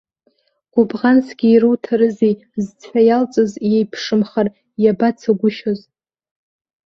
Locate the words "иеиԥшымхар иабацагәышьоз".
3.69-5.79